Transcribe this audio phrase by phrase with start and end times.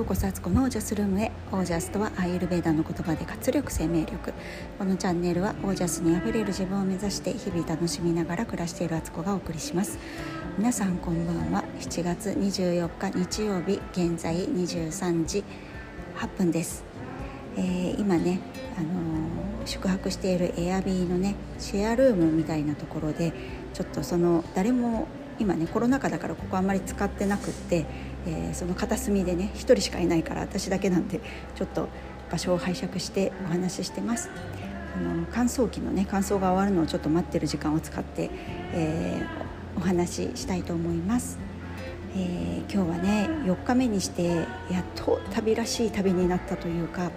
[0.00, 1.30] ようこそアツコのオージャスルームへ。
[1.52, 4.32] オージャスとはアイルベーダの言葉で活力生命力。
[4.78, 9.98] このチャンネルはオージャスにあふれる自分を目指して日々楽しみながら暮らしているアツコがお送りします。
[10.56, 11.64] 皆さんこんばんは。
[11.80, 15.44] 7月24日日曜日現在23時
[16.16, 16.82] 8分です、
[17.58, 18.40] えー、今ね
[18.78, 23.34] あのー、宿泊しているエアビーのねシェアルームみたいなところで
[23.74, 25.08] ちょっとその誰も
[25.40, 27.86] 今ねコロナ禍だからここあんまり使ってなくって、
[28.26, 31.20] えー、その片隅でね1人しかいないから私だけなんで
[31.56, 31.88] ちょっと
[32.30, 34.30] 場所を拝借してお話ししてます。
[34.94, 38.28] あの乾燥機のね乾燥が終わるのをちょっと待ってる時間を使って、
[38.72, 41.38] えー、お話ししたいと思います。
[42.16, 47.12] えー、今日はね4日目にしてやっと旅らしい旅になったというか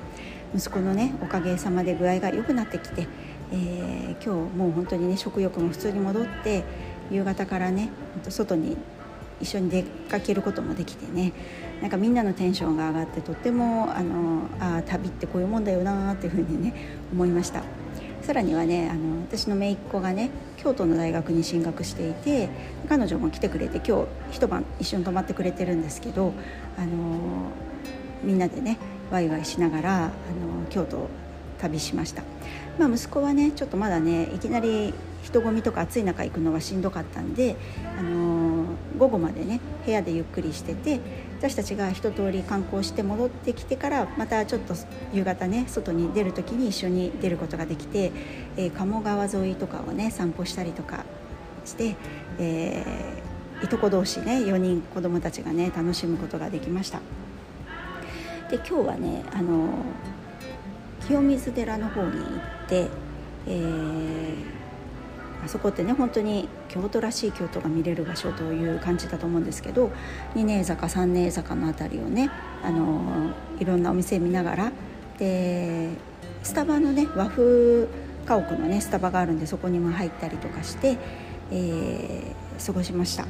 [0.55, 3.07] 息子のねおかげさまで具合が良くなってきて、
[3.51, 6.63] えー、今日もう本当にね食欲も普通に戻って
[7.11, 7.89] 夕方からね
[8.29, 8.77] 外に
[9.41, 11.33] 一緒に出かけることもできてね
[11.81, 16.73] なんかみんなのテンションが上がってとってもあのあ旅ってこういうもんだよなっていうふうにね
[17.11, 17.63] 思いました。
[18.21, 22.47] さらにはねあの私の姪っ子がね京都の大学に進学していて
[22.87, 26.31] 彼女も来てくれて今日一晩一緒に泊まってくれてるんですけど
[26.77, 27.51] あの
[28.23, 28.77] みんなでね
[29.11, 30.11] ワイワイしながらあの
[30.69, 31.09] 京都
[31.59, 32.23] 旅しました、
[32.79, 37.55] まあ、息子はねちょっとまだねいきなり人混みとか暑い中行くのはしんどかったんで、
[37.97, 40.99] あのー、午後までね部屋でゆっくりしてて
[41.39, 44.75] 私たちが一通り観光して戻ってきてからまたちょっと
[45.13, 48.11] 夕方ね外に出る時に一緒に出ることができて、
[48.57, 51.05] えー、鴨川沿いとかをね散歩したりとか
[51.65, 51.95] して、
[52.37, 56.99] えー、いとこ同士ね4人子供たちがね楽しむことができました。
[58.49, 59.69] で今日はねあの
[61.07, 62.23] 清水寺の方に行
[62.65, 62.87] って、
[63.47, 64.63] えー
[65.43, 69.91] あそこってね本当に京都らしい京都が見れる場所という感じだと思うんですけど
[70.35, 72.31] 二年坂三年坂の辺りをね
[72.63, 74.71] あのいろんなお店見ながら
[75.19, 75.89] で
[76.43, 77.87] スタバのね和風
[78.25, 80.97] 家屋のねスタバがあるんでそこにも入ったりとかして、
[81.51, 83.25] えー、過ごしました。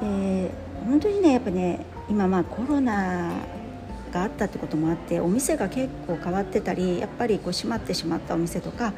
[0.00, 0.50] で
[0.86, 3.32] 本当にねやっぱね今まあコロナ
[4.14, 8.92] があったってこともあってお店が結構変わってたりやっぱりこう閉まってしまったお店とか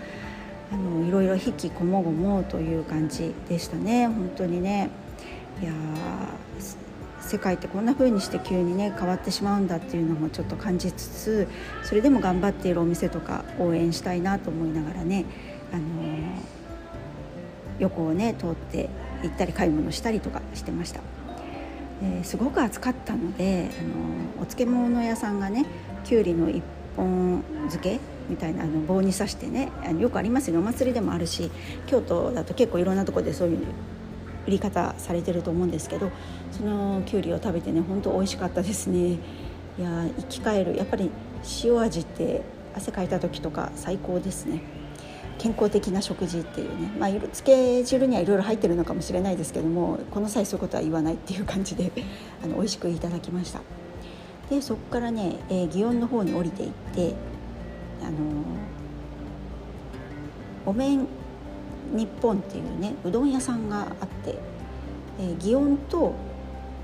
[0.71, 4.91] あのいろいろ引きこもごもという感じでしたね本当にね
[5.63, 5.73] いや
[7.21, 11.49] 世界ってこんな風にして急にね変わってしまうんだっていうのもちょっと感じつつ
[11.83, 15.25] それでも頑張っているお店とか応援したいなと思いながらね
[15.73, 15.85] あの
[17.79, 18.91] 横をね通って
[19.23, 21.01] 行ったり買い物したりとかしてました。
[22.03, 25.65] えー、すごく暑かったのであのお漬物屋さんがね
[26.05, 26.63] きゅうりの一
[26.97, 30.61] 本漬けみたいなあの棒に刺してねあのよくありますよね。
[30.61, 31.51] お祭りでもあるし
[31.87, 33.59] 京都だと結構いろんなとこでそういう
[34.47, 36.11] 売り方されてると思うんですけど
[36.53, 39.19] そのきゅうりを食べてね本当美味しかったですね。
[39.79, 40.77] いや生き返る。
[40.77, 41.11] やっぱり
[41.65, 42.43] 塩味って
[42.75, 44.61] 汗かいた時とか最高ですね。
[45.39, 51.93] 健康的な食事っていうね、まあ、漬け汁にはいろいろ入ってるのかもしれないですけどもこの際そういうことは言わないっていう感じで
[52.43, 53.61] あの美味しくいただきました。
[54.51, 57.15] でそこからね、えー、祇園の方に降りていって
[58.01, 58.13] あの
[60.65, 61.07] お面
[61.93, 64.39] 日本っていうねうどん屋さんがあって、
[65.19, 66.15] えー、祇園と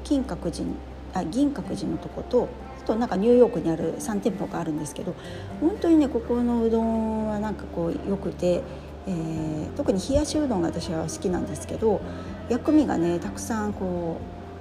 [0.03, 0.69] 金閣寺
[1.15, 2.49] あ銀閣寺のとこと
[2.83, 5.15] となんかニューヨークにある3店舗があるんですけど
[5.61, 8.63] 本当にねここのうどんはなんかこうよくて、
[9.07, 12.01] えー、特に冷やしうどんが私は好きなんですけど
[12.49, 14.19] 薬味がねたくさんこ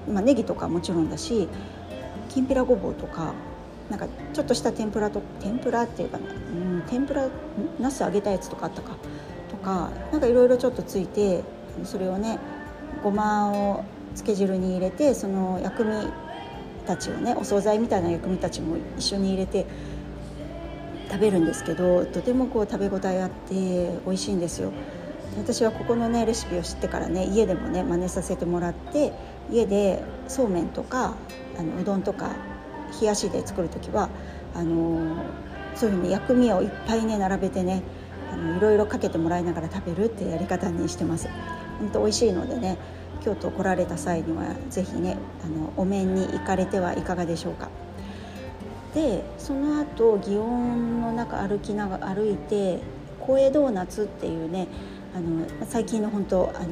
[0.08, 1.48] う、まあ、ネギとかもちろんだし
[2.30, 3.34] きんぴらごぼうとか
[3.90, 7.28] なんかちょっとした天ぷらと天ぷらっていうか、ね、うん、天ぷら
[7.80, 8.96] なす揚げたやつとかあったか
[9.50, 11.44] とかなんかいろいろちょっとついて
[11.84, 12.40] それをね
[13.04, 13.84] ごまを
[14.16, 16.08] つけ汁に入れてその薬味
[16.92, 19.66] たちをねお惣菜みたいな薬味たちも一緒に入れて
[21.10, 24.72] 食べるんですけどとてもこう食べ応えあって美味しいんですよ。
[25.38, 29.14] 私はここのねレシピを知ってからね家でもね真似させてもらって
[29.50, 31.16] 家でそうめんとか
[31.58, 32.32] あのうどんとか
[33.00, 34.10] 冷やしで作る時は
[34.54, 35.24] あの
[35.74, 37.82] そういうふうに薬味をいっぱいね並べてね
[38.34, 41.30] あのいろいろかけてもらいながら食べるってやり方にしてます。
[41.80, 42.78] 本当美味しいのでね
[43.24, 47.70] 京都来られた際には是非ねあのお面に行かれてはいかがでしょうか。
[48.94, 52.80] でその後祇園の中歩きながら歩いて
[53.22, 54.68] 小江ドーナツっていうね
[55.16, 56.68] あの最近の本当あの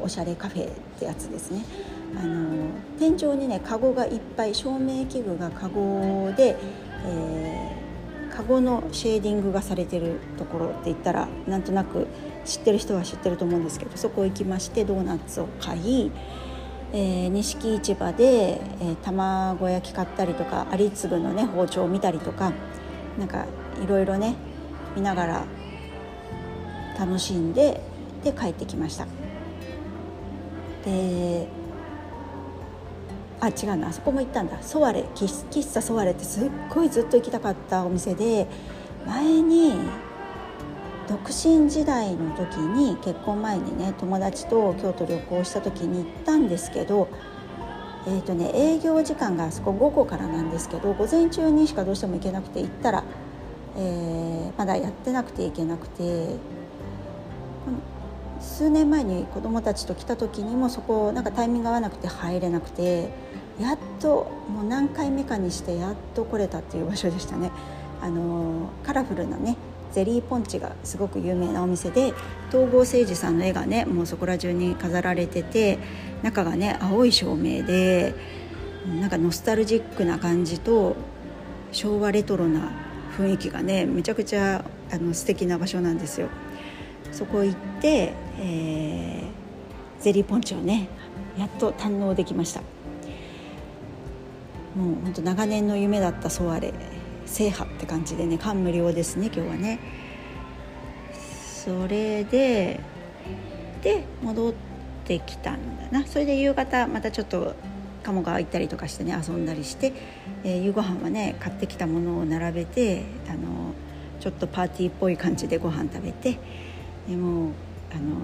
[0.00, 1.64] おしゃれカフェってやつですね
[2.16, 2.68] あの
[2.98, 6.56] 天井にねカゴがいっぱい照明器具がカゴで、
[7.06, 7.73] えー、
[8.34, 12.08] カゴのシェーディングがされてるところって言ったらなんとなく
[12.44, 16.10] 知ってる人は知ってると思うんですけどそこ行きましてドーナツを買い
[16.96, 22.52] えー、錦市場で、えー、卵焼き買ったりとか有粒のね包丁を見たりとか
[23.18, 23.46] なんか
[23.82, 24.36] いろいろね
[24.94, 25.44] 見ながら
[26.96, 27.80] 楽しんで
[28.22, 29.06] で帰ってきました。
[30.84, 31.48] で
[33.46, 33.88] あ違うな。
[33.88, 34.62] あそこも行ったんだ。
[34.62, 35.04] ソワレ。
[35.14, 38.46] 喫茶ソワレってすっごいずっと行きたかったお店で
[39.06, 39.74] 前に
[41.08, 47.08] 独身時代の時に結婚前にね友達と京都旅行した時に行ったんですけど
[48.06, 53.04] えーとね、営業時間があそこ午後からなんですけど午前中にしかどうしても行けなくて行ったら、
[53.78, 56.36] えー、まだやってなくて行けなくて
[58.44, 63.08] 数年前に子供たちと来た時にもそこなんかタイミング合わなくて入れなくて
[63.58, 67.50] やっともう何回目かにしてやっと来れたっていう場所でしたね。
[68.00, 69.56] あのカラフルなね
[69.92, 72.12] ゼリーポンチがすごく有名なお店で
[72.50, 75.78] 東郷誠司さんの絵がねもうそこら中に飾られてて
[76.22, 78.14] 中がね青い照明で
[79.00, 80.96] なんかノスタルジックな感じと
[81.72, 82.72] 昭和レトロな
[83.16, 86.28] 雰囲気がねめちゃくちゃあの素敵な場所なんですよ。
[87.14, 90.88] そこ行って、えー、ゼリーポンチをね
[91.38, 92.60] やっと堪能できました。
[94.76, 96.74] もう本当長年の夢だったソワレ
[97.26, 99.78] 制覇って感じでね感無量ですね今日はね。
[101.64, 102.80] それで
[103.82, 104.54] で戻っ
[105.04, 106.06] てきたんだな。
[106.06, 107.54] それで夕方またちょっと
[108.02, 109.92] 鴨川行ったりとかしてね遊んだりして、
[110.42, 113.72] えー、夕ご飯はね買ってきたものを並べてあの
[114.20, 116.38] ちょっとパーティーっぽい感じでご飯食べて
[117.08, 117.52] でも
[117.92, 118.16] あの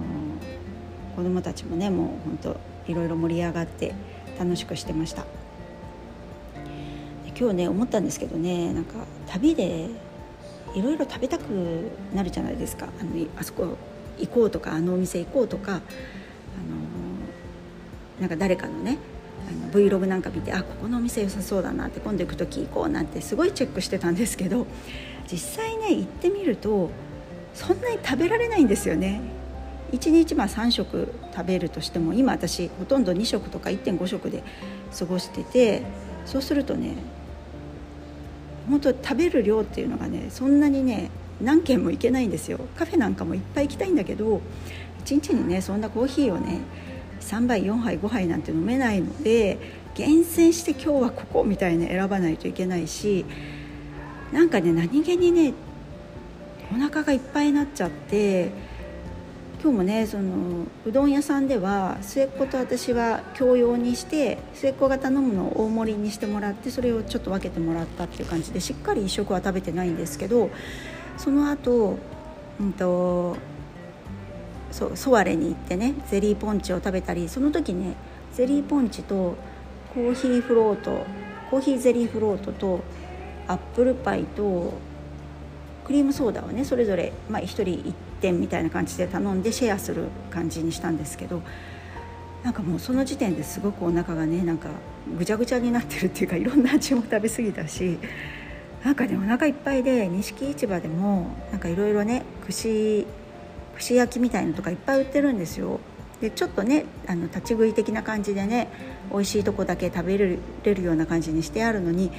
[1.15, 2.57] 子供たちもねもう本当
[2.87, 3.93] いろいろ盛り上がって
[4.39, 5.25] 楽しくしてました。
[7.41, 8.93] 今日ね思ったんですけどねなんか
[9.25, 9.89] 旅で
[10.75, 11.41] いろいろ食べたく
[12.13, 13.77] なるじゃないですかあのあそこ
[14.19, 15.81] 行こうとかあのお店行こうとかあの
[18.19, 18.99] なんか誰かのね
[19.49, 24.67] あの Vlog なんか見てあここのお店良さそうだなって今度行く時行こうなんてすごいチェックしてたんですけど
[25.27, 26.91] 実際ね行ってみると
[27.53, 29.21] そんなに食べられないんですよね。
[29.91, 34.43] 1日まあ3食食べるとしても今私ほとんど2食とか1.5食で
[34.97, 35.83] 過ごしてて
[36.25, 36.95] そうするとね
[38.69, 41.09] 本当食べる量っていうのがねそんなにね
[41.41, 44.41] 何軒も行けないんですよカフェなんかもいっぱい行きたいんだけど
[45.03, 46.61] 1日にねそんなコーヒーをね
[47.19, 49.57] 3杯4杯5杯なんて飲めないので
[49.93, 53.25] 厳選して今日はここみたいに選ばないといけないし
[54.31, 55.53] なんかね何気にね
[56.71, 58.51] お腹がいっぱいになっちゃって
[59.61, 70.49] 今日もねそのうどん屋さんでは末っ子と私は共用にして末っ子が頼むのを大盛りにしてもらってそれをちょっと分けてもらったっていう感じでしっかり1食は食べてないんですけど
[71.17, 71.97] その後、
[72.59, 73.37] うんと
[74.71, 77.95] そうソワレに行ってねゼリーポンチを食べたりその時ね
[78.33, 79.35] ゼリーポンチと
[79.93, 81.05] コーヒーフロート
[81.49, 82.79] コーヒーゼリーフロートと
[83.47, 84.73] アップルパイと
[85.91, 91.41] クリームソーダをねそれぞれ、まあ、1人1点みたいな感じで頼んでシェアする感じにしたんですけど
[92.43, 94.69] なんかもうその時点ですごくお腹がねなんか
[95.17, 97.97] ぐちゃぐちゃになってるっていうかいろんな味も食べ過ぎたし
[98.85, 103.05] なんかねお腹いっぱいで錦市場でもなんかいろいろね串
[103.75, 105.81] 串焼きみたいのとかいっぱい売ってるんですよ。
[106.21, 108.69] でちょっとねあの立ち食い的な感じでね
[109.11, 110.37] 美味しいとこだけ食べれ
[110.73, 112.11] るような感じにしてあるのに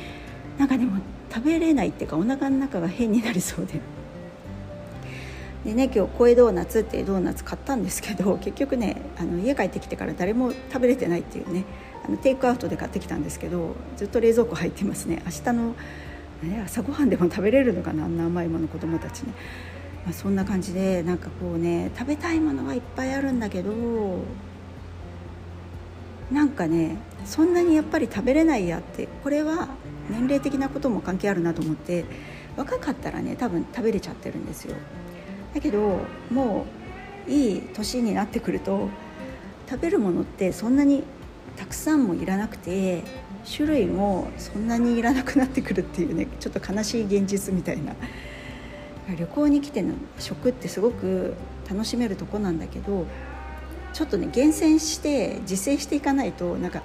[0.58, 0.98] なんかでも
[1.32, 3.80] 食べれないっていうかお腹の中が変になりそうで。
[5.64, 11.64] でね今日小江ドーナツっていうドーナツ買ったんですけど 結局ねあの家帰ってきてから誰も食べれてないっていうね
[12.04, 15.74] あのテイクアウトで買ってきたんですけどずっと冷蔵庫入ってますね明日の、
[16.42, 19.34] ね、朝ごはんでも食べれるのかなあんな甘いもの子供たちね、
[20.04, 23.70] まあ、そんな感じでなんかこうね食べたいものはいっぱいあるんだけど
[26.32, 29.68] なんかねそんなにやっぱり食べれないやってこれは
[30.10, 32.04] 年齢的なことも関係あるなと思って
[32.56, 34.76] 若かったらね多分食べれちゃってるんですよ。
[35.54, 36.66] だけども
[37.28, 38.88] ういい年になってくると
[39.68, 41.04] 食べるものってそんなに
[41.56, 43.04] たくさんもいらなくて
[43.44, 47.94] 種類もそんなにいらなくなってくるっていうねちょっと悲しい現実みたいな。
[49.18, 51.34] 旅行に来ての食ってすごく
[51.68, 53.06] 楽しめるとこなんだけど
[53.92, 56.82] ちょっとね厳選して自制していかないとなんか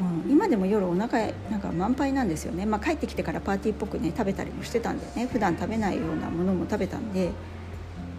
[0.00, 5.28] うん、今でも夜お腹なんか満杯なんですよね、まあ、帰ってきてからパーティーっぽくね食べたりもしてたんでね。
[5.30, 7.30] 普段食べないようなものも食べたんで。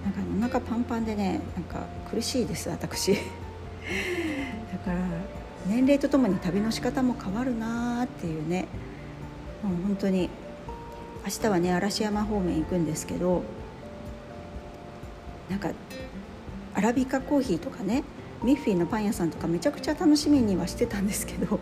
[0.06, 3.14] なんかお腹パンパンでねなんか苦しいです私。
[4.72, 4.98] だから
[5.68, 8.68] 年齢とともに旅の仕方も変わるなーっていうね。
[9.64, 10.30] もう本当に
[11.26, 13.42] 明日はね嵐山方面行くんですけど
[15.50, 15.70] なんか
[16.76, 18.04] アラビカコーヒーとかね
[18.44, 21.60] ミッフィーのパン屋さんとかめちゃくちゃ楽しみにはしてたんですけど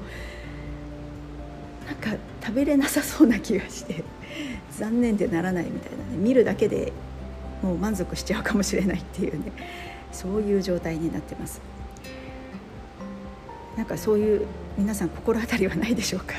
[1.85, 4.03] なんか食べれなさそうな気がして
[4.71, 6.91] 残念でならないみたいなね見るだけで
[7.61, 9.51] もう満足しちゃうかもしれないっていうね
[10.11, 11.61] そういう状態になってます。
[13.77, 14.45] なんかそういう
[14.77, 16.35] 皆さん心当たりはないでしょうか？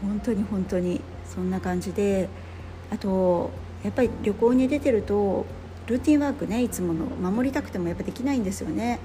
[0.00, 2.28] 本当に本当にそんな感じで
[2.90, 3.50] あと
[3.82, 5.46] やっぱり旅行に出てると
[5.92, 7.04] ルーティンワークねいつもの。
[7.04, 8.98] 守りたくてもやっぱできないんですよね。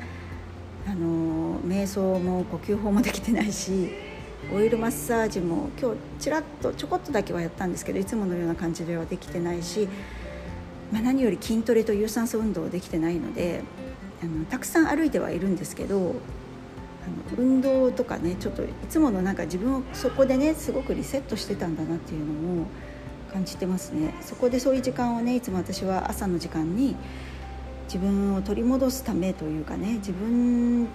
[0.88, 3.90] あの瞑想も呼吸法もできてないし
[4.54, 9.90] オイルマッサージも今日ちらっとちょこっとだけはやったんですけどいつものような感じではできてないし、
[10.94, 13.64] まあ、何より筋トレと有酸素運動できてないので
[14.24, 16.16] あのたくさん歩いてはいるんですけどあの
[17.38, 22.68] 運動とかねちょっといつものなんか自分をそこでねすごくリセットしてたんだなっていうのも
[23.38, 24.16] 感じてますね。
[24.22, 26.96] そこでそういう時間をねいつも私は朝の時間に
[27.86, 30.88] 自分を取り戻すためというかね自分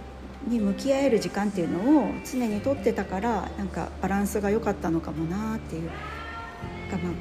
[0.48, 5.90] に向き合える時間っていうのを常にとってたからなんかバランスが良かったのかもなっていう。
[6.90, 7.12] か、まあ、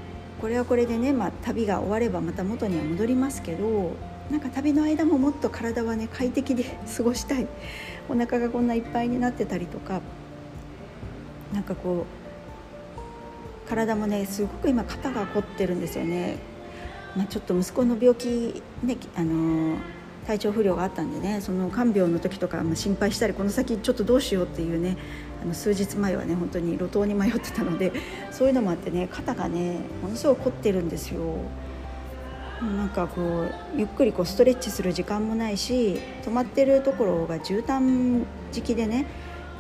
[0.42, 3.92] これはこれでね、まあ、旅が終わればまた元には戻りますけど
[4.32, 6.66] なんか旅の間ももっと体はね快適で
[6.98, 7.48] 過ごしたい。
[8.10, 10.02] お腹がこんないっぱいになってたりとか
[11.54, 12.21] なんかこう
[13.72, 16.38] 体もねすごく今肩が凝ってるんですよね、
[17.16, 19.78] まあ、ちょっと息子の病気ねあの
[20.28, 24.98] 体調不良があったんでねその看病の時とか、ま心配したりこの先ちょっとどうしようっていうね
[25.42, 27.94] あの数日前はね本当に路頭に迷ってたので
[28.30, 31.22] そういうのもあってね肩がねものすごく凝ってるんですよ。
[32.62, 39.08] なんかこうゆっくりこうストレッチする時間もないし止まってるところが絨毯敷きでね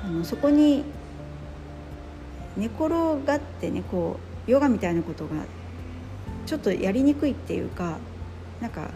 [0.05, 0.83] あのそこに
[2.57, 2.89] 寝転
[3.25, 4.17] がってねこ
[4.47, 5.31] うヨガみたいなことが
[6.45, 7.97] ちょっとやりにくいっていうか
[8.59, 8.89] なんか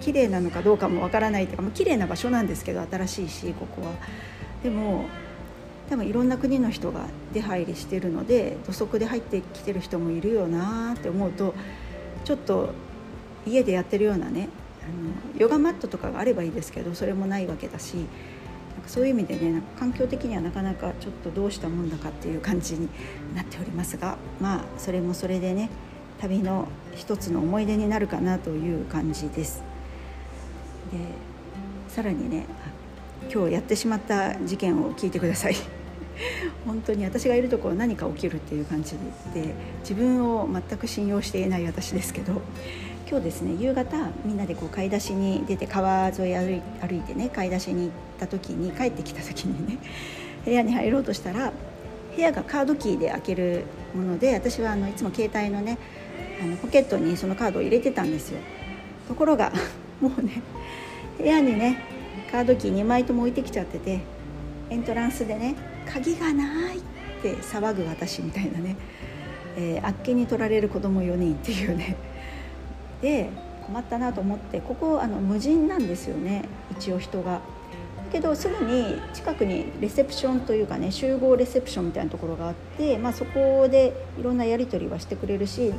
[0.00, 3.92] 綺麗なのかどうかもわからないというか、まあ、綺麗な場所なんですけど新しいしここは。
[4.62, 5.06] でも
[5.90, 11.54] 多分いろんな国の人が出入りしてるので土足で入ってきてる人もいるよなって思うと
[12.24, 12.70] ちょっと
[13.46, 14.48] 家でやってるようなね
[14.82, 18.06] あのヨガマットとかがあればいいですけどそれもないわけだし
[18.82, 22.88] かそういう意味でねなんか環境的にはなかなかちょっとどうしたもんだかっていう感じに
[23.34, 25.70] なっておりますがまあそれもそれでね
[26.20, 29.62] 旅の一つの思い出になるかなという感じです。
[30.92, 30.98] で
[31.88, 32.46] さらにね
[33.32, 35.56] 今日やってしまった事件を聞いてください
[36.66, 38.92] 本当に私がいるところ何か起きるっていう感じ
[39.34, 42.42] で自分を全く信用していない私ですけど
[43.08, 49.78] 今日ですね夕方みんなでこう買い出しに出て川沿い歩い歩いてね買い出しに行った時に帰ってきた時にね
[50.44, 51.52] 部屋に入ろうとしたら
[52.14, 53.64] 部屋がカードキーで開ける
[53.94, 55.78] もので私はあのいつも携帯のね
[56.42, 58.38] あのポケットにそのカードを入れてたんですよ。
[59.08, 59.52] ところが
[60.00, 60.42] もうね
[61.18, 61.78] 部屋にね
[62.30, 64.00] カードキー2枚とも置いてきちゃってて
[64.70, 65.54] エントランスでね
[65.86, 66.80] 鍵がないっ
[67.22, 68.76] て騒ぐ私みたいなね、
[69.56, 71.96] えー、あっけに取られる子供4人っていうね。
[73.00, 73.30] で
[73.66, 76.44] 困ったなと思ってここあの無人なんですよね。
[76.72, 77.32] 一応人が。
[77.32, 77.40] だ
[78.12, 85.70] けどすぐに近くにレセプションというかね集合レセプションみたいなところがあって、まあ、そこでいろんなやり取りはしてくれるし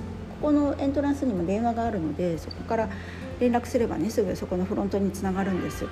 [0.42, 2.90] ここのエントランスにも電話があるのでそこから
[3.40, 5.86] 連絡すればねすぐそこのフロントにつながるんです。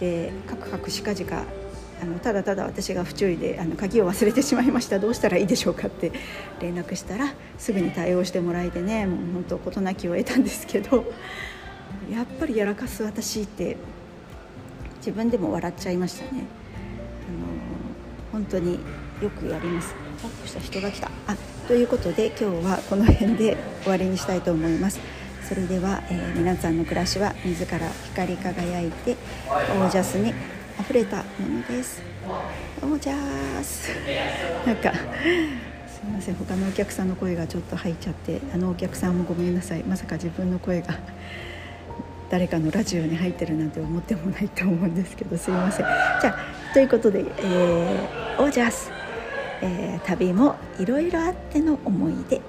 [0.00, 1.44] でカクカクしかじか
[2.02, 6.10] あのただただ私が不注意であの鍵を忘れてしまいましたどうしたらいいでしょうかって
[6.60, 11.04] 連絡したらすぐに対応してもらえてねもう本当事なきを得たんですけど
[12.10, 13.76] やっぱりやらかす私って
[14.96, 16.44] 自分でも笑っちゃいましたね。
[18.32, 18.78] あの本当に
[19.20, 19.94] よくやります。
[20.24, 21.10] あ、そした人が来た。
[21.26, 25.00] あ、ということで今日はこの辺で終わりにしたいと思います。
[25.48, 29.16] それでは、えー、皆さんの暮らしは自ら光り輝いて
[29.50, 30.32] オージャスに
[30.78, 32.02] あふれたものです。
[32.82, 33.90] オージャス
[34.66, 36.34] なんかすいません。
[36.34, 39.82] 他のお客さんの声がちょっと入っちゃってあのお客さんもごめんなさい。
[39.84, 40.98] まさか自分の声が
[42.30, 45.86] 誰かのラジオに入ってるなんて思ってもないと思うんですけどすいません。
[46.20, 48.90] じゃあということで、えー、オージャス、
[49.60, 52.40] えー、旅もいろいろあっての思い出。